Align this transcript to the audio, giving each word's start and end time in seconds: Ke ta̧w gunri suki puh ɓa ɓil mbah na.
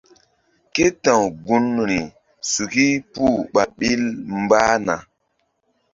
Ke 0.73 0.85
ta̧w 1.03 1.23
gunri 1.45 1.99
suki 2.51 2.87
puh 3.13 3.37
ɓa 3.53 3.63
ɓil 3.77 4.03
mbah 4.45 4.73
na. 4.85 4.95